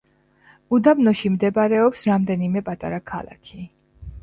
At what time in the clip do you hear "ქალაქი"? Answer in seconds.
3.13-3.71